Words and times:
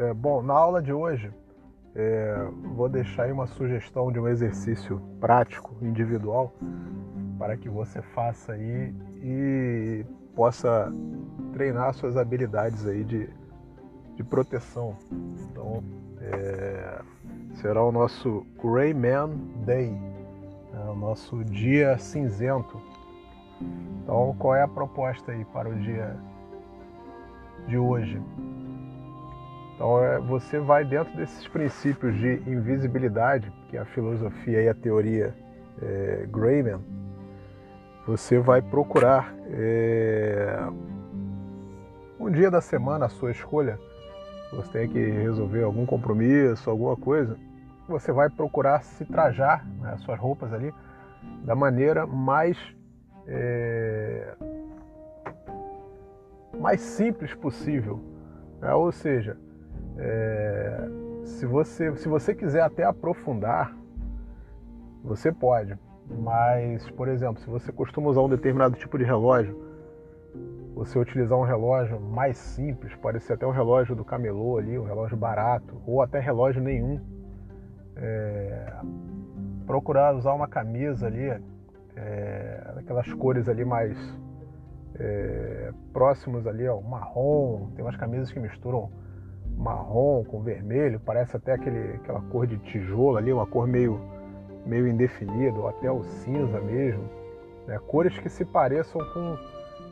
É, 0.00 0.14
bom, 0.14 0.40
na 0.40 0.54
aula 0.54 0.82
de 0.82 0.94
hoje 0.94 1.30
é, 1.94 2.48
vou 2.74 2.88
deixar 2.88 3.24
aí 3.24 3.32
uma 3.32 3.46
sugestão 3.46 4.10
de 4.10 4.18
um 4.18 4.26
exercício 4.26 4.98
prático, 5.20 5.76
individual, 5.82 6.54
para 7.38 7.54
que 7.54 7.68
você 7.68 8.00
faça 8.00 8.54
aí 8.54 8.94
e 9.22 10.06
possa 10.34 10.90
treinar 11.52 11.92
suas 11.92 12.16
habilidades 12.16 12.86
aí 12.86 13.04
de, 13.04 13.28
de 14.16 14.24
proteção. 14.24 14.96
Então, 15.50 15.84
é, 16.22 17.02
será 17.56 17.84
o 17.84 17.92
nosso 17.92 18.46
Greyman 18.58 19.36
Day, 19.66 19.94
é, 20.72 20.90
o 20.90 20.94
nosso 20.94 21.44
dia 21.44 21.98
cinzento. 21.98 22.80
Então, 24.02 24.34
qual 24.38 24.54
é 24.54 24.62
a 24.62 24.68
proposta 24.68 25.32
aí 25.32 25.44
para 25.44 25.68
o 25.68 25.74
dia 25.74 26.16
de 27.68 27.76
hoje? 27.76 28.18
Então, 29.80 29.98
é, 30.04 30.18
você 30.18 30.58
vai 30.58 30.84
dentro 30.84 31.16
desses 31.16 31.48
princípios 31.48 32.14
de 32.14 32.34
invisibilidade, 32.46 33.50
que 33.70 33.78
é 33.78 33.80
a 33.80 33.86
filosofia 33.86 34.60
e 34.60 34.68
a 34.68 34.74
teoria 34.74 35.34
é, 35.80 36.26
Grayman, 36.30 36.84
você 38.06 38.38
vai 38.38 38.60
procurar 38.60 39.34
é, 39.46 40.54
um 42.18 42.30
dia 42.30 42.50
da 42.50 42.60
semana, 42.60 43.06
a 43.06 43.08
sua 43.08 43.30
escolha, 43.30 43.78
você 44.52 44.70
tem 44.70 44.86
que 44.90 44.98
resolver 44.98 45.62
algum 45.62 45.86
compromisso, 45.86 46.68
alguma 46.68 46.94
coisa, 46.94 47.38
você 47.88 48.12
vai 48.12 48.28
procurar 48.28 48.82
se 48.82 49.06
trajar, 49.06 49.64
né, 49.80 49.96
suas 50.04 50.20
roupas 50.20 50.52
ali, 50.52 50.74
da 51.42 51.54
maneira 51.56 52.06
mais 52.06 52.58
é, 53.26 54.34
mais 56.60 56.82
simples 56.82 57.34
possível. 57.34 57.98
Né? 58.60 58.74
Ou 58.74 58.92
seja, 58.92 59.38
é, 59.98 60.88
se, 61.24 61.46
você, 61.46 61.94
se 61.96 62.08
você 62.08 62.34
quiser 62.34 62.62
até 62.62 62.84
aprofundar, 62.84 63.74
você 65.02 65.32
pode. 65.32 65.76
Mas, 66.08 66.88
por 66.90 67.08
exemplo, 67.08 67.40
se 67.40 67.48
você 67.48 67.70
costuma 67.70 68.08
usar 68.08 68.22
um 68.22 68.28
determinado 68.28 68.76
tipo 68.76 68.98
de 68.98 69.04
relógio, 69.04 69.70
você 70.74 70.98
utilizar 70.98 71.38
um 71.38 71.44
relógio 71.44 72.00
mais 72.00 72.36
simples, 72.36 72.94
pode 72.96 73.20
ser 73.20 73.34
até 73.34 73.46
um 73.46 73.50
relógio 73.50 73.94
do 73.94 74.04
camelô 74.04 74.58
ali, 74.58 74.78
um 74.78 74.84
relógio 74.84 75.16
barato, 75.16 75.80
ou 75.86 76.02
até 76.02 76.18
relógio 76.18 76.62
nenhum. 76.62 77.00
É, 77.96 78.72
procurar 79.66 80.16
usar 80.16 80.32
uma 80.32 80.48
camisa 80.48 81.06
ali, 81.06 81.38
é, 81.94 82.72
aquelas 82.78 83.12
cores 83.12 83.48
ali 83.48 83.64
mais 83.64 83.96
é, 84.98 85.72
próximos 85.92 86.46
ali, 86.46 86.66
ó, 86.66 86.80
marrom, 86.80 87.70
tem 87.74 87.84
umas 87.84 87.96
camisas 87.96 88.32
que 88.32 88.40
misturam 88.40 88.90
marrom 89.60 90.24
com 90.24 90.40
vermelho, 90.40 90.98
parece 90.98 91.36
até 91.36 91.52
aquele, 91.52 91.94
aquela 91.94 92.20
cor 92.22 92.46
de 92.46 92.56
tijolo 92.58 93.18
ali, 93.18 93.32
uma 93.32 93.46
cor 93.46 93.66
meio, 93.66 94.00
meio 94.64 94.88
indefinida, 94.88 95.58
ou 95.58 95.68
até 95.68 95.90
o 95.90 96.02
cinza 96.02 96.60
mesmo. 96.60 97.04
Né? 97.66 97.78
Cores 97.86 98.18
que 98.18 98.28
se 98.28 98.44
pareçam 98.44 99.00
com, 99.12 99.38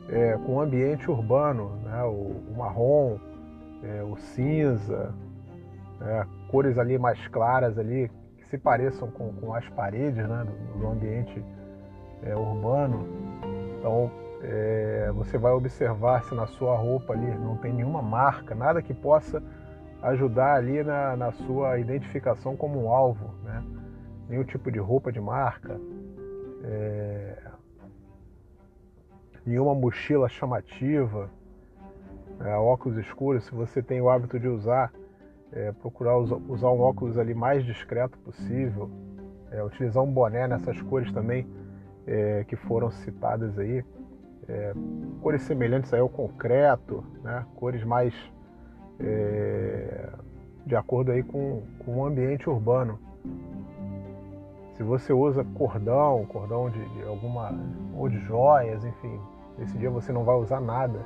é, 0.09 0.37
com 0.45 0.55
o 0.55 0.59
ambiente 0.59 1.09
urbano, 1.09 1.71
né? 1.83 2.03
o, 2.03 2.51
o 2.51 2.55
marrom, 2.57 3.17
é, 3.83 4.03
o 4.03 4.17
cinza, 4.17 5.13
né? 5.99 6.25
cores 6.49 6.77
ali 6.79 6.97
mais 6.97 7.27
claras 7.27 7.77
ali, 7.77 8.09
que 8.37 8.45
se 8.45 8.57
pareçam 8.57 9.09
com, 9.11 9.31
com 9.33 9.53
as 9.53 9.67
paredes 9.69 10.27
né? 10.27 10.45
do, 10.45 10.79
do 10.79 10.87
ambiente 10.87 11.43
é, 12.23 12.35
urbano. 12.35 13.07
Então, 13.77 14.11
é, 14.41 15.11
você 15.13 15.37
vai 15.37 15.51
observar 15.51 16.23
se 16.23 16.33
na 16.33 16.47
sua 16.47 16.75
roupa 16.75 17.13
ali 17.13 17.27
não 17.37 17.57
tem 17.57 17.73
nenhuma 17.73 18.01
marca, 18.01 18.55
nada 18.55 18.81
que 18.81 18.93
possa 18.93 19.43
ajudar 20.01 20.55
ali 20.55 20.83
na, 20.83 21.15
na 21.15 21.31
sua 21.31 21.77
identificação 21.77 22.55
como 22.55 22.83
um 22.83 22.89
alvo, 22.89 23.33
né? 23.43 23.63
nenhum 24.29 24.43
tipo 24.43 24.71
de 24.71 24.79
roupa 24.79 25.11
de 25.11 25.19
marca, 25.19 25.79
é, 26.63 27.37
nenhuma 29.45 29.75
mochila 29.75 30.29
chamativa, 30.29 31.29
é, 32.39 32.55
óculos 32.55 32.97
escuros, 32.97 33.43
se 33.45 33.53
você 33.53 33.81
tem 33.81 33.99
o 33.99 34.09
hábito 34.09 34.39
de 34.39 34.47
usar, 34.47 34.93
é, 35.51 35.71
procurar 35.73 36.17
usar 36.17 36.69
um 36.69 36.79
óculos 36.79 37.17
ali 37.17 37.33
mais 37.33 37.65
discreto 37.65 38.17
possível, 38.19 38.89
é, 39.51 39.61
utilizar 39.63 40.03
um 40.03 40.11
boné 40.11 40.47
nessas 40.47 40.81
cores 40.83 41.11
também 41.11 41.47
é, 42.07 42.45
que 42.47 42.55
foram 42.55 42.91
citadas 42.91 43.57
aí, 43.57 43.83
é, 44.49 44.73
cores 45.21 45.43
semelhantes 45.43 45.93
aí 45.93 45.99
ao 45.99 46.09
concreto, 46.09 47.03
né? 47.23 47.45
cores 47.55 47.83
mais 47.83 48.13
é, 48.99 50.09
de 50.65 50.75
acordo 50.75 51.11
aí 51.11 51.23
com, 51.23 51.63
com 51.85 51.97
o 51.97 52.05
ambiente 52.05 52.49
urbano. 52.49 52.99
Se 54.73 54.83
você 54.83 55.13
usa 55.13 55.43
cordão, 55.55 56.25
cordão 56.25 56.69
de, 56.69 56.83
de 56.89 57.03
alguma 57.03 57.53
ou 57.95 58.09
de 58.09 58.17
joias, 58.19 58.83
enfim, 58.83 59.19
esse 59.59 59.77
dia 59.77 59.89
você 59.89 60.11
não 60.11 60.23
vai 60.23 60.35
usar 60.35 60.59
nada. 60.59 60.99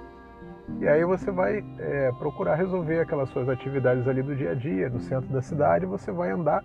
E 0.79 0.87
aí 0.87 1.03
você 1.03 1.31
vai 1.31 1.63
é, 1.79 2.11
procurar 2.13 2.55
resolver 2.55 2.99
aquelas 2.99 3.29
suas 3.29 3.49
atividades 3.49 4.07
ali 4.07 4.21
do 4.21 4.35
dia 4.35 4.51
a 4.51 4.55
dia, 4.55 4.89
no 4.89 4.99
centro 4.99 5.29
da 5.33 5.41
cidade, 5.41 5.85
você 5.85 6.11
vai 6.11 6.31
andar 6.31 6.63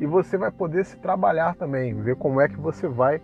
e 0.00 0.06
você 0.06 0.38
vai 0.38 0.50
poder 0.50 0.84
se 0.84 0.98
trabalhar 0.98 1.54
também, 1.56 1.94
ver 1.94 2.16
como 2.16 2.40
é 2.40 2.48
que 2.48 2.58
você 2.58 2.88
vai 2.88 3.20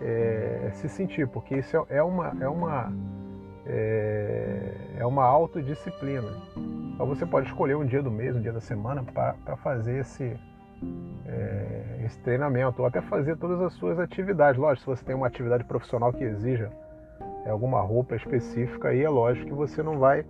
é, 0.00 0.70
se 0.74 0.88
sentir, 0.88 1.26
porque 1.28 1.56
isso 1.56 1.76
é, 1.76 1.98
é 1.98 2.02
uma, 2.02 2.36
é 2.40 2.48
uma, 2.48 2.92
é, 3.66 4.74
é 4.98 5.06
uma 5.06 5.24
autodisciplina. 5.24 6.28
Então 6.94 7.06
você 7.06 7.26
pode 7.26 7.46
escolher 7.46 7.76
um 7.76 7.84
dia 7.84 8.02
do 8.02 8.10
mês, 8.10 8.36
um 8.36 8.40
dia 8.40 8.52
da 8.52 8.60
semana 8.60 9.02
para 9.02 9.56
fazer 9.56 10.00
esse, 10.00 10.36
é, 11.26 12.00
esse 12.04 12.18
treinamento, 12.20 12.82
ou 12.82 12.86
até 12.86 13.00
fazer 13.00 13.36
todas 13.36 13.60
as 13.60 13.72
suas 13.74 13.98
atividades. 13.98 14.60
Lógico, 14.60 14.80
se 14.80 14.98
você 14.98 15.04
tem 15.04 15.14
uma 15.14 15.26
atividade 15.26 15.64
profissional 15.64 16.12
que 16.12 16.24
exija 16.24 16.70
é, 17.44 17.50
alguma 17.50 17.80
roupa 17.80 18.14
específica, 18.14 18.88
aí 18.88 19.02
é 19.02 19.08
lógico 19.08 19.46
que 19.46 19.54
você 19.54 19.82
não 19.82 19.98
vai 19.98 20.24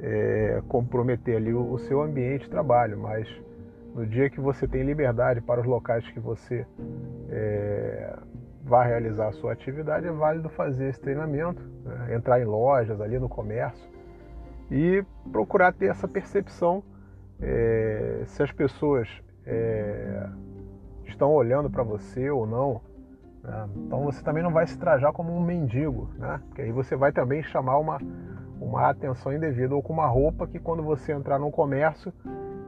é, 0.00 0.62
comprometer 0.68 1.36
ali 1.36 1.52
o, 1.52 1.72
o, 1.72 1.78
seu 1.78 2.02
ambiente 2.02 2.44
de 2.44 2.50
trabalho, 2.50 2.98
mas 2.98 3.28
no 3.94 4.06
dia 4.06 4.30
que 4.30 4.40
você 4.40 4.66
tem 4.66 4.82
liberdade 4.82 5.40
para 5.40 5.60
os 5.60 5.66
locais 5.66 6.06
que 6.10 6.20
você 6.20 6.64
é, 7.30 8.16
vai 8.62 8.88
realizar 8.88 9.28
a 9.28 9.32
sua 9.32 9.52
atividade, 9.52 10.06
é 10.06 10.12
válido 10.12 10.48
fazer 10.48 10.88
esse 10.88 11.00
treinamento, 11.00 11.62
né? 11.84 12.14
entrar 12.14 12.40
em 12.40 12.44
lojas 12.44 13.00
ali 13.00 13.18
no 13.18 13.28
comércio 13.28 13.88
e 14.70 15.04
procurar 15.32 15.72
ter 15.72 15.86
essa 15.86 16.06
percepção 16.06 16.82
é, 17.40 18.22
se 18.26 18.42
as 18.42 18.52
pessoas 18.52 19.08
é, 19.46 20.28
estão 21.06 21.32
olhando 21.32 21.70
para 21.70 21.82
você 21.82 22.30
ou 22.30 22.46
não. 22.46 22.80
Né? 23.42 23.68
Então 23.76 24.04
você 24.04 24.22
também 24.22 24.42
não 24.42 24.52
vai 24.52 24.66
se 24.66 24.78
trajar 24.78 25.12
como 25.12 25.34
um 25.34 25.40
mendigo, 25.40 26.10
né? 26.18 26.40
porque 26.46 26.62
aí 26.62 26.72
você 26.72 26.96
vai 26.96 27.12
também 27.12 27.42
chamar 27.42 27.78
uma, 27.78 27.98
uma 28.60 28.90
atenção 28.90 29.32
indevida 29.32 29.74
ou 29.74 29.82
com 29.82 29.92
uma 29.92 30.06
roupa 30.06 30.46
que 30.46 30.58
quando 30.58 30.82
você 30.82 31.12
entrar 31.12 31.38
no 31.38 31.50
comércio 31.50 32.12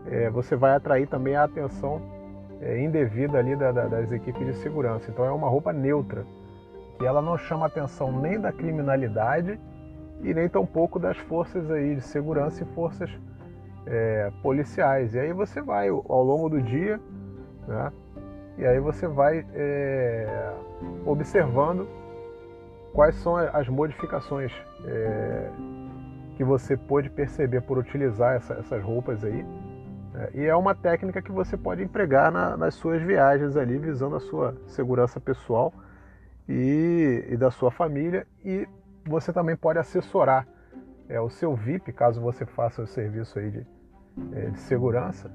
é, 0.06 0.30
você 0.30 0.56
vai 0.56 0.74
atrair 0.74 1.06
também 1.06 1.36
a 1.36 1.44
atenção 1.44 2.19
indevida 2.62 3.38
ali 3.38 3.56
da, 3.56 3.72
da, 3.72 3.86
das 3.86 4.12
equipes 4.12 4.46
de 4.46 4.54
segurança. 4.54 5.10
Então 5.10 5.24
é 5.24 5.30
uma 5.30 5.48
roupa 5.48 5.72
neutra, 5.72 6.24
que 6.98 7.06
ela 7.06 7.22
não 7.22 7.38
chama 7.38 7.66
atenção 7.66 8.12
nem 8.20 8.38
da 8.38 8.52
criminalidade 8.52 9.58
e 10.22 10.34
nem 10.34 10.48
tampouco 10.48 10.98
das 10.98 11.16
forças 11.16 11.70
aí 11.70 11.94
de 11.94 12.02
segurança 12.02 12.62
e 12.62 12.66
forças 12.74 13.10
é, 13.86 14.30
policiais. 14.42 15.14
E 15.14 15.18
aí 15.18 15.32
você 15.32 15.62
vai 15.62 15.88
ao 15.88 16.22
longo 16.22 16.50
do 16.50 16.60
dia, 16.60 17.00
né? 17.66 17.92
E 18.58 18.66
aí 18.66 18.78
você 18.78 19.06
vai 19.06 19.46
é, 19.54 20.52
observando 21.06 21.88
quais 22.92 23.14
são 23.16 23.36
as 23.36 23.68
modificações 23.68 24.52
é, 24.84 25.50
que 26.36 26.44
você 26.44 26.76
pode 26.76 27.08
perceber 27.08 27.62
por 27.62 27.78
utilizar 27.78 28.36
essa, 28.36 28.54
essas 28.54 28.82
roupas 28.82 29.24
aí 29.24 29.40
é, 29.40 29.44
e 30.34 30.44
é 30.44 30.54
uma 30.54 30.74
técnica 30.74 31.22
que 31.22 31.30
você 31.30 31.56
pode 31.56 31.82
empregar 31.82 32.32
na, 32.32 32.56
nas 32.56 32.74
suas 32.74 33.00
viagens 33.02 33.56
ali, 33.56 33.78
visando 33.78 34.16
a 34.16 34.20
sua 34.20 34.56
segurança 34.66 35.20
pessoal 35.20 35.72
e, 36.48 37.26
e 37.28 37.36
da 37.36 37.50
sua 37.50 37.70
família. 37.70 38.26
E 38.44 38.68
você 39.06 39.32
também 39.32 39.56
pode 39.56 39.78
assessorar 39.78 40.46
é, 41.08 41.20
o 41.20 41.30
seu 41.30 41.54
VIP, 41.54 41.92
caso 41.92 42.20
você 42.20 42.44
faça 42.44 42.82
o 42.82 42.86
serviço 42.86 43.38
aí 43.38 43.50
de, 43.50 43.66
é, 44.32 44.50
de 44.50 44.58
segurança, 44.60 45.30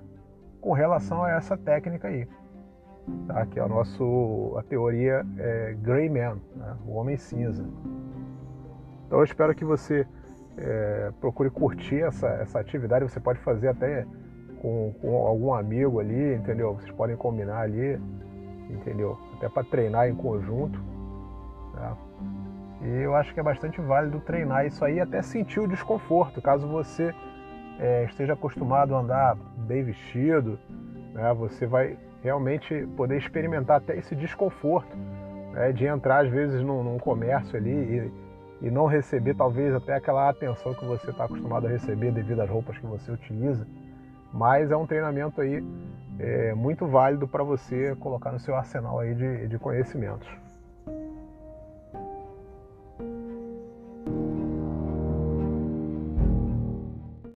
com 0.61 0.71
relação 0.73 1.23
a 1.23 1.31
essa 1.31 1.57
técnica 1.57 2.07
aí. 2.07 2.27
Tá? 3.27 3.45
Que 3.45 3.59
é 3.59 3.63
a, 3.63 3.67
nosso, 3.67 4.55
a 4.57 4.63
teoria 4.63 5.25
é, 5.37 5.75
Grey 5.81 6.09
Man, 6.09 6.39
né? 6.55 6.77
o 6.85 6.95
homem 6.95 7.17
cinza. 7.17 7.65
Então 9.05 9.19
eu 9.19 9.23
espero 9.23 9.53
que 9.53 9.63
você 9.63 10.07
é, 10.57 11.11
procure 11.19 11.49
curtir 11.49 12.01
essa, 12.01 12.27
essa 12.27 12.59
atividade. 12.59 13.05
Você 13.05 13.19
pode 13.19 13.39
fazer 13.39 13.67
até 13.67 14.05
com, 14.61 14.93
com 15.01 15.15
algum 15.27 15.53
amigo 15.53 15.99
ali, 15.99 16.35
entendeu? 16.35 16.73
Vocês 16.73 16.91
podem 16.91 17.15
combinar 17.15 17.61
ali, 17.61 17.99
entendeu? 18.69 19.17
Até 19.37 19.49
para 19.49 19.63
treinar 19.63 20.09
em 20.09 20.15
conjunto. 20.15 20.81
Tá? 21.73 21.97
E 22.81 23.01
eu 23.01 23.15
acho 23.15 23.33
que 23.33 23.39
é 23.39 23.43
bastante 23.43 23.81
válido 23.81 24.19
treinar 24.19 24.65
isso 24.65 24.83
aí 24.83 24.99
até 24.99 25.21
sentir 25.21 25.59
o 25.59 25.67
desconforto. 25.67 26.41
Caso 26.41 26.67
você 26.67 27.13
é, 27.79 28.05
esteja 28.05 28.33
acostumado 28.33 28.95
a 28.95 28.99
andar 28.99 29.35
bem 29.57 29.83
vestido, 29.83 30.59
né, 31.13 31.33
você 31.33 31.65
vai 31.65 31.97
realmente 32.21 32.87
poder 32.97 33.17
experimentar 33.17 33.77
até 33.77 33.97
esse 33.97 34.15
desconforto 34.15 34.95
né, 35.53 35.71
de 35.71 35.85
entrar 35.85 36.25
às 36.25 36.31
vezes 36.31 36.61
num, 36.61 36.83
num 36.83 36.97
comércio 36.97 37.55
ali 37.57 37.71
e, 37.71 38.67
e, 38.67 38.71
não 38.71 38.85
receber 38.85 39.35
talvez 39.35 39.73
até 39.73 39.95
aquela 39.95 40.29
atenção 40.29 40.73
que 40.73 40.85
você 40.85 41.11
está 41.11 41.25
acostumado 41.25 41.67
a 41.67 41.69
receber 41.69 42.11
devido 42.11 42.41
às 42.41 42.49
roupas 42.49 42.77
que 42.77 42.85
você 42.85 43.11
utiliza. 43.11 43.67
Mas 44.35 44.69
é 44.69 44.75
um 44.75 44.85
treinamento 44.85 45.39
aí 45.39 45.63
é, 46.19 46.53
muito 46.53 46.85
válido 46.85 47.25
para 47.25 47.41
você 47.41 47.95
colocar 47.95 48.33
no 48.33 48.39
seu 48.39 48.53
arsenal 48.53 48.99
aí 48.99 49.15
de, 49.15 49.47
de 49.47 49.57
conhecimentos. 49.57 50.27